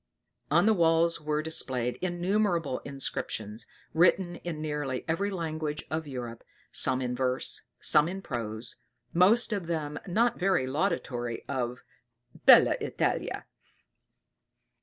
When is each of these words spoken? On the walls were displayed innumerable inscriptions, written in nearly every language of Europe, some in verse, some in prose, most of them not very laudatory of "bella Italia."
On 0.49 0.65
the 0.65 0.73
walls 0.73 1.21
were 1.21 1.43
displayed 1.43 1.99
innumerable 2.01 2.79
inscriptions, 2.83 3.67
written 3.93 4.37
in 4.37 4.59
nearly 4.59 5.05
every 5.07 5.29
language 5.29 5.85
of 5.91 6.07
Europe, 6.07 6.43
some 6.71 7.01
in 7.03 7.15
verse, 7.15 7.61
some 7.79 8.07
in 8.07 8.23
prose, 8.23 8.77
most 9.13 9.53
of 9.53 9.67
them 9.67 9.99
not 10.07 10.39
very 10.39 10.65
laudatory 10.65 11.45
of 11.47 11.83
"bella 12.47 12.77
Italia." 12.81 13.45